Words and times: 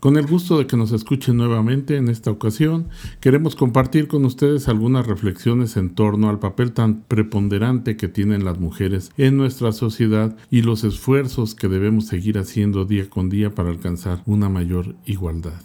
Con 0.00 0.16
el 0.16 0.28
gusto 0.28 0.58
de 0.58 0.68
que 0.68 0.76
nos 0.76 0.92
escuchen 0.92 1.36
nuevamente 1.36 1.96
en 1.96 2.08
esta 2.08 2.30
ocasión, 2.30 2.88
queremos 3.20 3.56
compartir 3.56 4.06
con 4.06 4.24
ustedes 4.24 4.68
algunas 4.68 5.08
reflexiones 5.08 5.76
en 5.76 5.90
torno 5.96 6.28
al 6.28 6.38
papel 6.38 6.72
tan 6.72 7.02
preponderante 7.02 7.96
que 7.96 8.06
tienen 8.06 8.44
las 8.44 8.60
mujeres 8.60 9.10
en 9.16 9.36
nuestra 9.36 9.72
sociedad 9.72 10.36
y 10.52 10.62
los 10.62 10.84
esfuerzos 10.84 11.56
que 11.56 11.66
debemos 11.66 12.06
seguir 12.06 12.38
haciendo 12.38 12.84
día 12.84 13.10
con 13.10 13.28
día 13.28 13.56
para 13.56 13.70
alcanzar 13.70 14.22
una 14.24 14.48
mayor 14.48 14.94
igualdad. 15.04 15.60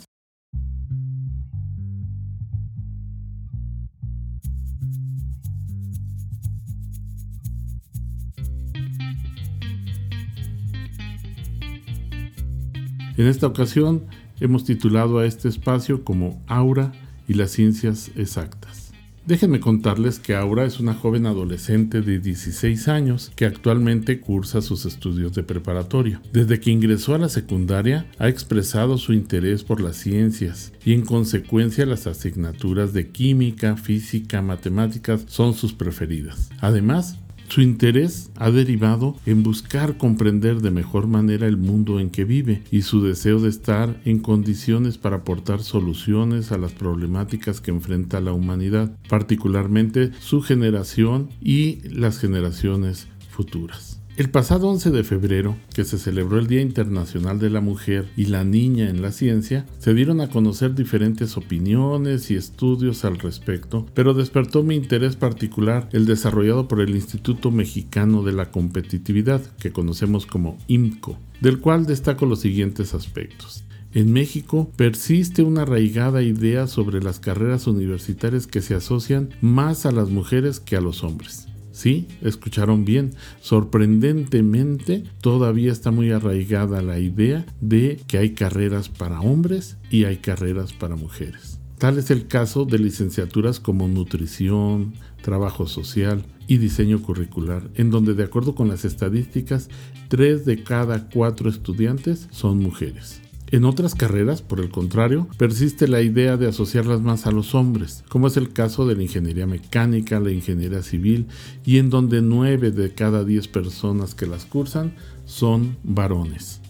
En 13.15 13.27
esta 13.27 13.45
ocasión 13.45 14.07
hemos 14.39 14.65
titulado 14.65 15.20
a 15.20 15.25
este 15.25 15.47
espacio 15.49 16.04
como 16.04 16.41
Aura 16.48 16.91
y 17.27 17.34
las 17.34 17.52
ciencias 17.52 18.12
exactas. 18.16 18.84
Déjenme 19.25 19.62
contarles 19.62 20.20
que 20.20 20.35
Aura 20.35 20.66
es 20.66 20.81
una 20.81 20.94
joven 20.94 21.25
adolescente 21.25 22.02
de 22.02 22.20
16 22.20 22.89
años 22.89 23.31
que 23.38 23.45
actualmente 23.45 24.20
cursa 24.20 24.61
sus 24.61 24.85
estudios 24.85 25.34
de 25.34 25.44
preparatoria. 25.44 26.22
Desde 26.34 26.59
que 26.59 26.72
ingresó 26.72 27.16
a 27.16 27.20
la 27.20 27.30
secundaria 27.30 28.05
ha 28.20 28.27
expresado 28.27 28.98
su 28.98 29.13
interés 29.13 29.63
por 29.63 29.80
las 29.80 29.95
ciencias 29.95 30.73
y 30.84 30.91
en 30.91 31.05
consecuencia 31.05 31.86
las 31.86 32.05
asignaturas 32.05 32.91
de 32.91 33.11
química, 33.11 33.77
física, 33.77 34.41
matemáticas 34.41 35.23
son 35.27 35.53
sus 35.53 35.72
preferidas. 35.72 36.50
Además, 36.59 37.17
su 37.47 37.61
interés 37.61 38.31
ha 38.35 38.52
derivado 38.52 39.15
en 39.25 39.43
buscar 39.43 39.97
comprender 39.97 40.61
de 40.61 40.71
mejor 40.71 41.07
manera 41.07 41.47
el 41.47 41.57
mundo 41.57 41.99
en 41.99 42.09
que 42.09 42.25
vive 42.25 42.63
y 42.71 42.81
su 42.81 43.03
deseo 43.03 43.39
de 43.39 43.49
estar 43.49 43.99
en 44.05 44.19
condiciones 44.19 44.97
para 44.97 45.17
aportar 45.17 45.61
soluciones 45.61 46.52
a 46.52 46.57
las 46.57 46.73
problemáticas 46.73 47.61
que 47.61 47.71
enfrenta 47.71 48.22
la 48.22 48.33
humanidad, 48.33 48.97
particularmente 49.08 50.11
su 50.19 50.41
generación 50.41 51.30
y 51.41 51.88
las 51.89 52.19
generaciones 52.19 53.08
futuras. 53.30 54.03
El 54.16 54.30
pasado 54.30 54.67
11 54.67 54.92
de 54.92 55.03
febrero, 55.03 55.58
que 55.73 55.83
se 55.83 55.97
celebró 55.97 56.38
el 56.38 56.45
Día 56.45 56.61
Internacional 56.61 57.39
de 57.39 57.50
la 57.50 57.61
Mujer 57.61 58.08
y 58.16 58.28
la 58.28 58.44
Niña 58.44 58.88
en 58.88 59.02
la 59.02 59.11
Ciencia, 59.11 59.66
se 59.80 59.95
dieron 59.95 60.22
a 60.22 60.30
conocer 60.30 60.75
diferentes 60.75 61.36
opiniones 61.36 62.30
y 62.30 62.36
estudios 62.36 63.06
al 63.06 63.17
respecto, 63.17 63.88
pero 63.95 64.14
despertó 64.14 64.61
mi 64.61 64.75
interés 64.75 65.16
particular 65.16 65.89
el 65.94 66.06
desarrollado 66.06 66.67
por 66.67 66.80
el 66.81 66.91
Instituto 66.91 67.50
Mexicano 67.50 68.22
de 68.22 68.34
la 68.34 68.52
Competitividad, 68.52 69.41
que 69.58 69.72
conocemos 69.72 70.28
como 70.28 70.59
IMCO, 70.67 71.17
del 71.41 71.59
cual 71.59 71.88
destaco 71.88 72.28
los 72.28 72.41
siguientes 72.41 72.94
aspectos. 72.94 73.64
En 73.95 74.14
México 74.14 74.72
persiste 74.75 75.41
una 75.41 75.64
arraigada 75.64 76.22
idea 76.22 76.67
sobre 76.67 77.02
las 77.02 77.19
carreras 77.19 77.66
universitarias 77.66 78.45
que 78.45 78.61
se 78.61 78.75
asocian 78.75 79.30
más 79.41 79.88
a 79.88 79.91
las 79.91 80.09
mujeres 80.09 80.59
que 80.59 80.75
a 80.75 80.81
los 80.81 81.03
hombres. 81.03 81.47
Sí, 81.73 82.07
escucharon 82.21 82.85
bien. 82.85 83.16
Sorprendentemente, 83.41 85.03
todavía 85.21 85.71
está 85.71 85.89
muy 85.89 86.11
arraigada 86.11 86.83
la 86.83 86.99
idea 86.99 87.47
de 87.61 87.99
que 88.07 88.19
hay 88.19 88.35
carreras 88.35 88.89
para 88.89 89.19
hombres 89.21 89.77
y 89.89 90.05
hay 90.05 90.17
carreras 90.17 90.71
para 90.71 90.95
mujeres. 90.95 91.59
Tal 91.79 91.97
es 91.97 92.11
el 92.11 92.27
caso 92.27 92.66
de 92.66 92.77
licenciaturas 92.77 93.59
como 93.59 93.88
nutrición, 93.88 94.94
trabajo 95.23 95.66
social 95.66 96.23
y 96.47 96.57
diseño 96.57 97.01
curricular, 97.01 97.71
en 97.73 97.89
donde 97.89 98.13
de 98.13 98.23
acuerdo 98.23 98.53
con 98.53 98.67
las 98.67 98.85
estadísticas, 98.85 99.69
3 100.09 100.45
de 100.45 100.63
cada 100.63 101.09
4 101.09 101.49
estudiantes 101.49 102.27
son 102.31 102.59
mujeres. 102.59 103.19
En 103.54 103.66
otras 103.66 103.94
carreras, 103.94 104.42
por 104.42 104.59
el 104.62 104.72
contrario, 104.72 105.28
persiste 105.38 105.88
la 105.88 106.02
idea 106.02 106.38
de 106.38 106.48
asociarlas 106.48 107.02
más 107.02 107.28
a 107.28 107.32
los 107.32 107.54
hombres, 107.54 108.04
como 108.09 108.26
es 108.26 108.36
el 108.36 108.52
caso 108.52 108.88
de 108.88 108.96
la 108.96 109.04
ingeniería 109.04 109.46
mecánica, 109.46 110.20
la 110.20 110.32
ingeniería 110.32 110.82
civil, 110.82 111.28
y 111.64 111.78
en 111.78 111.92
donde 111.92 112.24
9 112.24 112.72
de 112.72 112.96
cada 112.96 113.24
10 113.24 113.47
personas 113.50 114.16
que 114.16 114.25
las 114.25 114.46
cursan 114.46 114.96
son 115.25 115.78
varones. 115.84 116.62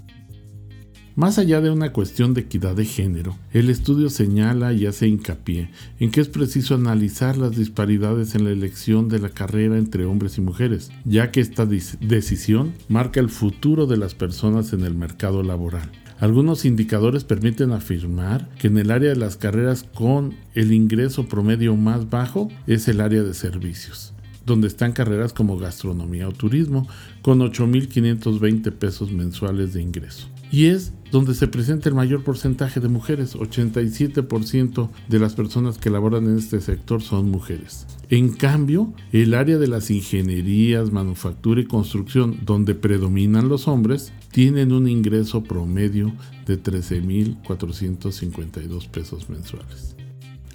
Más 1.16 1.38
allá 1.38 1.62
de 1.62 1.70
una 1.70 1.94
cuestión 1.94 2.34
de 2.34 2.42
equidad 2.42 2.76
de 2.76 2.84
género, 2.84 3.38
el 3.54 3.70
estudio 3.70 4.10
señala 4.10 4.74
y 4.74 4.86
hace 4.86 5.08
hincapié 5.08 5.70
en 6.02 6.12
que 6.12 6.20
es 6.20 6.28
preciso 6.28 6.76
analizar 6.76 7.38
las 7.38 7.56
disparidades 7.56 8.36
en 8.36 8.44
la 8.44 8.52
elección 8.52 9.08
de 9.08 9.20
la 9.20 9.30
carrera 9.30 9.78
entre 9.78 10.04
hombres 10.04 10.38
y 10.38 10.42
mujeres, 10.42 10.92
ya 11.06 11.32
que 11.32 11.40
esta 11.40 11.66
decisión 11.66 12.74
marca 12.90 13.22
el 13.22 13.30
futuro 13.30 13.86
de 13.86 13.96
las 13.96 14.16
personas 14.16 14.74
en 14.74 14.82
el 14.82 14.96
mercado 14.96 15.44
laboral. 15.44 15.90
Algunos 16.20 16.66
indicadores 16.66 17.24
permiten 17.24 17.72
afirmar 17.72 18.50
que 18.58 18.68
en 18.68 18.78
el 18.78 18.92
área 18.92 19.10
de 19.10 19.16
las 19.16 19.36
carreras 19.36 19.86
con 19.94 20.36
el 20.54 20.72
ingreso 20.72 21.28
promedio 21.28 21.76
más 21.76 22.10
bajo 22.10 22.50
es 22.68 22.88
el 22.88 23.02
área 23.02 23.24
de 23.24 23.34
servicios, 23.34 24.14
donde 24.46 24.68
están 24.68 24.94
carreras 24.94 25.34
como 25.34 25.58
gastronomía 25.58 26.28
o 26.28 26.32
turismo 26.32 26.88
con 27.22 27.40
8.520 27.40 28.72
pesos 28.72 29.12
mensuales 29.12 29.74
de 29.74 29.82
ingreso 29.82 30.33
y 30.54 30.68
es 30.68 30.94
donde 31.12 31.34
se 31.34 31.48
presenta 31.48 31.90
el 31.90 31.96
mayor 31.96 32.24
porcentaje 32.24 32.80
de 32.80 32.88
mujeres. 32.88 33.36
87% 33.36 34.90
de 35.10 35.20
las 35.20 35.34
personas 35.34 35.80
que 35.80 35.90
laboran 35.90 36.26
en 36.26 36.38
este 36.38 36.62
sector 36.62 37.02
son 37.02 37.32
mujeres. 37.32 37.88
En 38.10 38.34
cambio, 38.34 38.94
el 39.12 39.34
área 39.34 39.58
de 39.58 39.68
las 39.68 39.90
ingenierías, 39.90 40.92
manufactura 40.92 41.60
y 41.60 41.66
construcción, 41.66 42.38
donde 42.46 42.76
predominan 42.76 43.50
los 43.50 43.68
hombres, 43.68 44.14
tienen 44.32 44.74
un 44.74 44.88
ingreso 44.88 45.44
promedio 45.44 46.14
de 46.46 46.62
13.452 46.62 48.90
pesos 48.90 49.30
mensuales. 49.30 49.96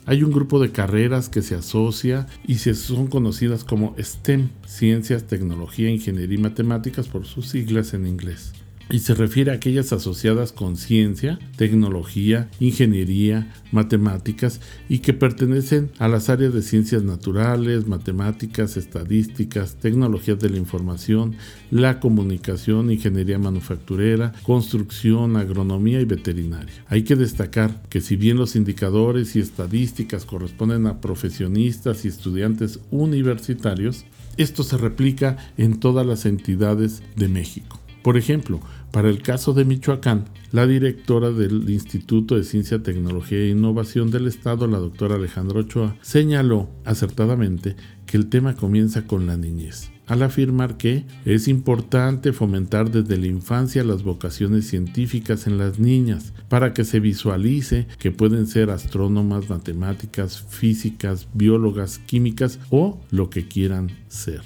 Hay 0.07 0.23
un 0.23 0.31
grupo 0.31 0.61
de 0.61 0.71
carreras 0.71 1.29
que 1.29 1.43
se 1.43 1.57
asocia 1.57 2.29
y 2.47 2.59
se 2.59 2.77
son 2.77 3.09
conocidas 3.09 3.65
como 3.65 3.97
STEM, 3.99 4.51
Ciencias, 4.65 5.27
Tecnología, 5.27 5.91
Ingeniería 5.91 6.39
y 6.39 6.43
Matemáticas 6.43 7.09
por 7.09 7.27
sus 7.27 7.49
siglas 7.49 7.95
en 7.95 8.07
inglés 8.07 8.53
y 8.91 9.01
se 9.01 9.15
refiere 9.15 9.51
a 9.51 9.55
aquellas 9.55 9.93
asociadas 9.93 10.53
con 10.53 10.77
ciencia, 10.77 11.39
tecnología, 11.57 12.49
ingeniería, 12.59 13.53
matemáticas 13.71 14.61
y 14.89 15.01
que 15.01 15.13
pertenecen 15.13 15.91
a 15.99 16.09
las 16.09 16.29
áreas 16.29 16.55
de 16.55 16.63
ciencias 16.63 17.03
naturales, 17.03 17.87
matemáticas, 17.87 18.77
estadísticas, 18.77 19.77
tecnologías 19.77 20.39
de 20.39 20.51
la 20.51 20.57
información, 20.57 21.37
la 21.71 22.01
comunicación, 22.01 22.91
ingeniería 22.91 23.39
manufacturera, 23.39 24.33
construcción, 24.43 25.37
agronomía 25.37 26.01
y 26.01 26.07
veterinaria. 26.07 26.73
Hay 26.89 27.03
que 27.03 27.17
destacar 27.17 27.83
que 27.91 28.01
si 28.01 28.17
bien 28.17 28.39
los 28.39 28.57
indicadores 28.57 29.37
y 29.37 29.41
estadísticas 29.41 30.25
corresponden 30.25 30.87
a 30.87 31.01
profesionistas 31.01 32.05
y 32.05 32.09
estudiantes 32.09 32.81
universitarios, 32.91 34.05
esto 34.37 34.63
se 34.63 34.77
replica 34.77 35.37
en 35.57 35.81
todas 35.81 36.07
las 36.07 36.25
entidades 36.25 37.03
de 37.17 37.29
México. 37.29 37.81
Por 38.09 38.17
ejemplo, 38.17 38.63
para 38.91 39.11
el 39.11 39.21
caso 39.21 39.53
de 39.53 39.67
Michoacán, 39.67 40.31
la 40.51 40.67
directora 40.67 41.31
del 41.31 41.69
Instituto 41.69 42.37
de 42.37 42.45
Ciencia, 42.45 42.83
Tecnología 42.83 43.37
e 43.37 43.51
Innovación 43.51 44.11
del 44.11 44.27
Estado, 44.27 44.67
la 44.67 44.79
doctora 44.79 45.17
Alejandra 45.17 45.61
Ochoa, 45.61 45.95
señaló 46.01 46.71
acertadamente 46.87 47.77
que 48.07 48.17
el 48.17 48.31
tema 48.31 48.57
comienza 48.57 49.07
con 49.07 49.27
la 49.27 49.37
niñez, 49.37 49.91
al 50.07 50.23
afirmar 50.23 50.79
que 50.79 51.05
es 51.27 51.49
importante 51.49 52.33
fomentar 52.33 52.91
desde 52.91 53.19
la 53.19 53.27
infancia 53.27 53.85
las 53.85 54.03
vocaciones 54.03 54.67
científicas 54.67 55.47
en 55.47 55.59
las 55.59 55.79
niñas 55.79 56.33
para 56.49 56.73
que 56.73 56.85
se 56.85 57.01
visualice 57.01 57.89
que 57.99 58.11
pueden 58.11 58.47
ser 58.47 58.71
astrónomas, 58.71 59.51
matemáticas, 59.51 60.41
físicas, 60.49 61.29
biólogas, 61.35 61.99
químicas 61.99 62.59
o 62.71 63.03
lo 63.11 63.29
que 63.29 63.47
quieran 63.47 63.91
ser. 64.09 64.41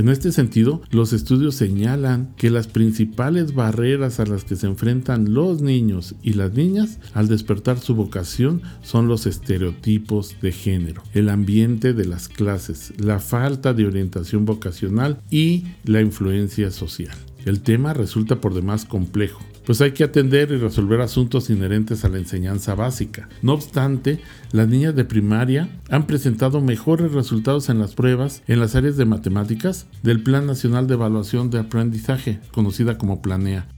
En 0.00 0.08
este 0.08 0.32
sentido, 0.32 0.80
los 0.90 1.12
estudios 1.12 1.56
señalan 1.56 2.32
que 2.38 2.48
las 2.48 2.68
principales 2.68 3.52
barreras 3.54 4.18
a 4.18 4.24
las 4.24 4.44
que 4.44 4.56
se 4.56 4.66
enfrentan 4.66 5.34
los 5.34 5.60
niños 5.60 6.14
y 6.22 6.32
las 6.32 6.54
niñas 6.54 6.98
al 7.12 7.28
despertar 7.28 7.78
su 7.78 7.94
vocación 7.94 8.62
son 8.80 9.08
los 9.08 9.26
estereotipos 9.26 10.36
de 10.40 10.52
género, 10.52 11.02
el 11.12 11.28
ambiente 11.28 11.92
de 11.92 12.06
las 12.06 12.28
clases, 12.28 12.94
la 12.96 13.18
falta 13.18 13.74
de 13.74 13.84
orientación 13.84 14.46
vocacional 14.46 15.20
y 15.30 15.64
la 15.84 16.00
influencia 16.00 16.70
social. 16.70 17.18
El 17.44 17.60
tema 17.60 17.92
resulta 17.92 18.40
por 18.40 18.54
demás 18.54 18.86
complejo, 18.86 19.42
pues 19.64 19.80
hay 19.80 19.92
que 19.92 20.04
atender 20.04 20.50
y 20.50 20.56
resolver 20.56 21.00
asuntos 21.00 21.50
inherentes 21.50 22.04
a 22.04 22.08
la 22.08 22.18
enseñanza 22.18 22.74
básica. 22.74 23.28
No 23.42 23.52
obstante, 23.52 24.20
las 24.52 24.68
niñas 24.68 24.94
de 24.94 25.04
primaria 25.04 25.68
han 25.90 26.06
presentado 26.06 26.60
mejores 26.60 27.12
resultados 27.12 27.68
en 27.68 27.78
las 27.78 27.94
pruebas 27.94 28.42
en 28.46 28.60
las 28.60 28.74
áreas 28.74 28.96
de 28.96 29.04
matemáticas 29.04 29.86
del 30.02 30.22
Plan 30.22 30.46
Nacional 30.46 30.86
de 30.86 30.94
Evaluación 30.94 31.50
de 31.50 31.58
Aprendizaje, 31.58 32.40
conocida 32.52 32.98
como 32.98 33.22
Planea. 33.22 33.68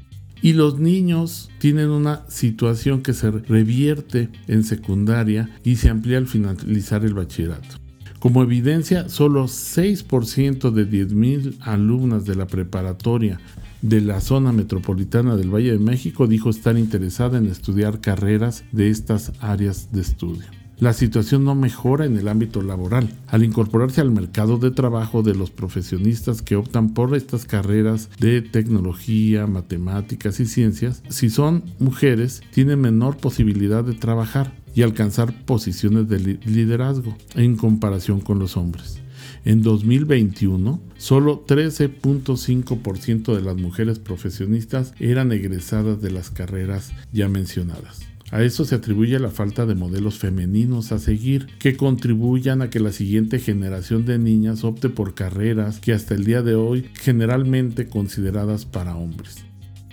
Y 0.40 0.54
los 0.54 0.80
niños 0.80 1.50
tienen 1.58 1.90
una 1.90 2.28
situación 2.28 3.02
que 3.02 3.12
se 3.12 3.30
revierte 3.30 4.28
en 4.48 4.64
secundaria 4.64 5.50
y 5.62 5.76
se 5.76 5.88
amplía 5.88 6.18
al 6.18 6.26
finalizar 6.26 7.04
el 7.04 7.14
bachillerato. 7.14 7.76
Como 8.18 8.42
evidencia, 8.42 9.08
solo 9.08 9.44
6% 9.44 10.70
de 10.70 10.88
10.000 10.88 11.58
alumnas 11.60 12.24
de 12.24 12.36
la 12.36 12.46
preparatoria 12.46 13.40
de 13.82 14.00
la 14.00 14.20
zona 14.20 14.52
metropolitana 14.52 15.36
del 15.36 15.54
Valle 15.54 15.72
de 15.72 15.78
México 15.78 16.26
dijo 16.26 16.50
estar 16.50 16.78
interesada 16.78 17.38
en 17.38 17.46
estudiar 17.46 18.00
carreras 18.00 18.64
de 18.72 18.88
estas 18.88 19.32
áreas 19.40 19.92
de 19.92 20.00
estudio 20.00 20.46
la 20.82 20.92
situación 20.92 21.44
no 21.44 21.54
mejora 21.54 22.06
en 22.06 22.16
el 22.16 22.26
ámbito 22.26 22.60
laboral. 22.60 23.08
Al 23.28 23.44
incorporarse 23.44 24.00
al 24.00 24.10
mercado 24.10 24.58
de 24.58 24.72
trabajo 24.72 25.22
de 25.22 25.32
los 25.32 25.52
profesionistas 25.52 26.42
que 26.42 26.56
optan 26.56 26.92
por 26.92 27.14
estas 27.14 27.44
carreras 27.44 28.10
de 28.18 28.42
tecnología, 28.42 29.46
matemáticas 29.46 30.40
y 30.40 30.46
ciencias, 30.46 31.04
si 31.08 31.30
son 31.30 31.62
mujeres, 31.78 32.42
tienen 32.50 32.80
menor 32.80 33.16
posibilidad 33.16 33.84
de 33.84 33.94
trabajar 33.94 34.54
y 34.74 34.82
alcanzar 34.82 35.44
posiciones 35.44 36.08
de 36.08 36.18
liderazgo 36.44 37.16
en 37.36 37.54
comparación 37.54 38.20
con 38.20 38.40
los 38.40 38.56
hombres. 38.56 39.00
En 39.44 39.62
2021, 39.62 40.80
solo 40.96 41.44
13.5% 41.46 43.34
de 43.34 43.42
las 43.42 43.56
mujeres 43.56 43.98
profesionistas 43.98 44.94
eran 44.98 45.32
egresadas 45.32 46.00
de 46.00 46.10
las 46.10 46.30
carreras 46.30 46.92
ya 47.12 47.28
mencionadas. 47.28 48.00
A 48.32 48.42
eso 48.42 48.64
se 48.64 48.74
atribuye 48.74 49.18
la 49.18 49.28
falta 49.28 49.66
de 49.66 49.74
modelos 49.74 50.18
femeninos 50.18 50.90
a 50.90 50.98
seguir 50.98 51.48
que 51.58 51.76
contribuyan 51.76 52.62
a 52.62 52.70
que 52.70 52.80
la 52.80 52.90
siguiente 52.90 53.38
generación 53.38 54.06
de 54.06 54.18
niñas 54.18 54.64
opte 54.64 54.88
por 54.88 55.14
carreras 55.14 55.80
que 55.80 55.92
hasta 55.92 56.14
el 56.14 56.24
día 56.24 56.40
de 56.40 56.54
hoy 56.54 56.88
generalmente 56.94 57.88
consideradas 57.88 58.64
para 58.64 58.96
hombres. 58.96 59.44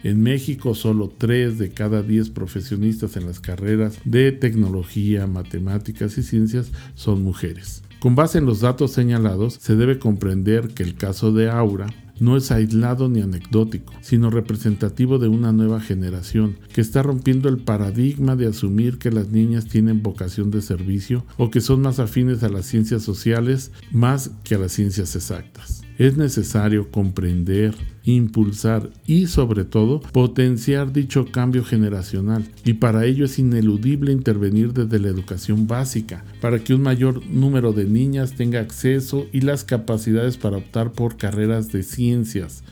En 0.03 0.21
México 0.21 0.75
solo 0.75 1.11
3 1.17 1.57
de 1.57 1.71
cada 1.71 2.01
10 2.01 2.29
profesionistas 2.29 3.17
en 3.17 3.25
las 3.25 3.39
carreras 3.39 3.99
de 4.05 4.31
tecnología, 4.31 5.27
matemáticas 5.27 6.17
y 6.17 6.23
ciencias 6.23 6.71
son 6.95 7.21
mujeres. 7.21 7.83
Con 7.99 8.15
base 8.15 8.37
en 8.37 8.45
los 8.45 8.61
datos 8.61 8.91
señalados, 8.91 9.57
se 9.59 9.75
debe 9.75 9.99
comprender 9.99 10.69
que 10.69 10.83
el 10.83 10.95
caso 10.95 11.33
de 11.33 11.49
Aura 11.49 11.87
no 12.21 12.37
es 12.37 12.51
aislado 12.51 13.09
ni 13.09 13.21
anecdótico, 13.21 13.93
sino 14.01 14.29
representativo 14.29 15.19
de 15.19 15.27
una 15.27 15.51
nueva 15.51 15.81
generación 15.81 16.57
que 16.73 16.81
está 16.81 17.03
rompiendo 17.03 17.49
el 17.49 17.57
paradigma 17.57 18.35
de 18.35 18.47
asumir 18.47 18.99
que 18.99 19.11
las 19.11 19.29
niñas 19.29 19.67
tienen 19.67 20.01
vocación 20.01 20.51
de 20.51 20.61
servicio 20.61 21.25
o 21.37 21.49
que 21.49 21.61
son 21.61 21.81
más 21.81 21.99
afines 21.99 22.43
a 22.43 22.49
las 22.49 22.65
ciencias 22.65 23.03
sociales 23.03 23.71
más 23.91 24.31
que 24.43 24.55
a 24.55 24.59
las 24.59 24.71
ciencias 24.71 25.15
exactas. 25.15 25.78
Es 25.99 26.15
necesario 26.15 26.89
comprender, 26.91 27.75
impulsar 28.05 28.89
y 29.05 29.27
sobre 29.27 29.65
todo 29.65 29.99
potenciar 29.99 30.93
dicho 30.93 31.25
cambio 31.25 31.65
generacional. 31.65 32.45
Y 32.63 32.75
para 32.75 33.05
ello 33.05 33.25
es 33.25 33.37
ineludible 33.37 34.13
intervenir 34.13 34.71
desde 34.71 34.97
la 34.97 35.09
educación 35.09 35.67
básica 35.67 36.23
para 36.39 36.59
que 36.59 36.73
un 36.73 36.83
mayor 36.83 37.25
número 37.27 37.73
de 37.73 37.83
niñas 37.83 38.33
tenga 38.33 38.61
acceso 38.61 39.27
y 39.33 39.41
las 39.41 39.65
capacidades 39.65 40.37
para 40.37 40.55
optar 40.55 40.93
por 40.93 41.17
carreras 41.17 41.69
de 41.73 41.83
ciencias, 41.83 42.63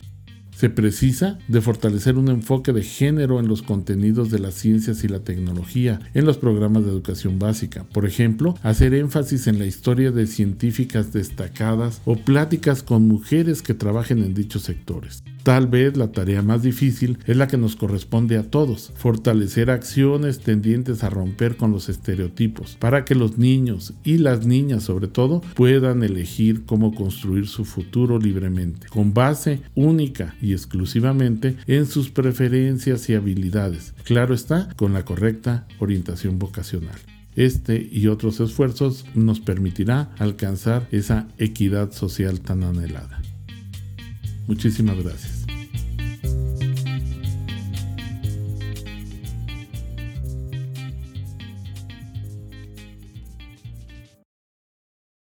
se 0.58 0.72
precisa 0.72 1.38
de 1.48 1.62
fortalecer 1.62 2.18
un 2.18 2.30
enfoque 2.30 2.74
de 2.74 2.82
género 2.82 3.40
en 3.40 3.48
los 3.48 3.62
contenidos 3.62 4.32
de 4.32 4.40
las 4.40 4.56
ciencias 4.56 5.04
y 5.04 5.08
la 5.08 5.20
tecnología 5.20 6.00
en 6.16 6.26
los 6.26 6.40
programas 6.40 6.84
de 6.84 6.90
educación 6.90 7.38
básica. 7.38 7.84
Por 7.94 8.08
ejemplo, 8.08 8.56
hacer 8.64 8.96
énfasis 8.96 9.46
en 9.46 9.60
la 9.60 9.68
historia 9.68 10.10
de 10.10 10.26
científicas 10.26 11.14
destacadas 11.14 12.02
o 12.06 12.16
pláticas 12.16 12.82
con 12.82 13.08
mujeres 13.08 13.62
que 13.62 13.76
trabajen 13.76 14.24
en 14.24 14.34
dichos 14.34 14.64
sectores. 14.64 15.22
Tal 15.48 15.68
vez 15.68 15.96
la 15.96 16.12
tarea 16.12 16.42
más 16.42 16.62
difícil 16.62 17.20
es 17.26 17.38
la 17.38 17.48
que 17.48 17.56
nos 17.56 17.78
corresponde 17.78 18.38
a 18.38 18.44
todos, 18.44 18.92
fortalecer 18.96 19.70
acciones 19.72 20.40
tendientes 20.40 21.06
a 21.06 21.10
romper 21.10 21.56
con 21.56 21.72
los 21.72 21.88
estereotipos, 21.88 22.76
para 22.76 23.06
que 23.06 23.16
los 23.16 23.38
niños 23.38 23.94
y 24.04 24.18
las 24.18 24.46
niñas 24.46 24.84
sobre 24.84 25.08
todo 25.08 25.40
puedan 25.56 26.04
elegir 26.04 26.66
cómo 26.66 26.94
construir 26.94 27.48
su 27.48 27.64
futuro 27.64 28.20
libremente, 28.20 28.88
con 28.90 29.14
base 29.14 29.62
única 29.74 30.36
y 30.42 30.47
exclusivamente 30.54 31.56
en 31.68 31.86
sus 31.86 32.10
preferencias 32.10 33.10
y 33.10 33.16
habilidades. 33.16 33.94
Claro 34.04 34.34
está, 34.34 34.70
con 34.76 34.94
la 34.94 35.06
correcta 35.06 35.68
orientación 35.80 36.40
vocacional. 36.40 36.98
Este 37.36 37.88
y 37.92 38.08
otros 38.08 38.40
esfuerzos 38.40 39.06
nos 39.14 39.40
permitirá 39.40 40.10
alcanzar 40.18 40.88
esa 40.92 41.28
equidad 41.38 41.92
social 41.92 42.42
tan 42.42 42.64
anhelada. 42.64 43.22
Muchísimas 44.48 44.98
gracias. 45.04 45.37